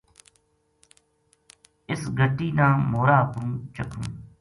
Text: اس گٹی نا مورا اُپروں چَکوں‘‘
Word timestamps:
اس 1.89 2.01
گٹی 2.17 2.49
نا 2.57 2.67
مورا 2.91 3.17
اُپروں 3.23 3.53
چَکوں‘‘ 3.75 4.09